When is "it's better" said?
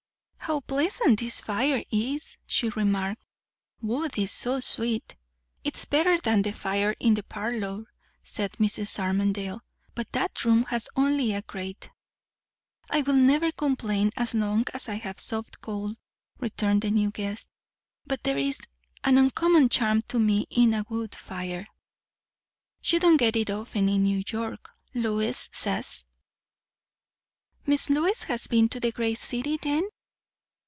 5.63-6.17